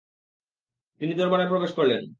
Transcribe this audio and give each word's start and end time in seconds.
তিনি 1.01 1.13
দরবারে 1.13 1.45
প্রবেশ 1.47 1.71
করলেন। 1.73 2.01